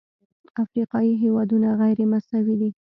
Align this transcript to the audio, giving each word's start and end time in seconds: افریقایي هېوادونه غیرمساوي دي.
افریقایي 0.63 1.13
هېوادونه 1.23 1.69
غیرمساوي 1.81 2.55
دي. 2.61 2.69